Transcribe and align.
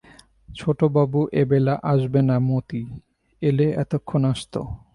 ছোটবাবু 0.49 1.19
এবেলা 1.41 1.75
আসবে 1.83 2.19
না 2.29 2.37
মতি, 2.47 2.81
এলে 3.41 3.67
এতক্ষণ 3.83 4.21
আসত। 4.31 4.53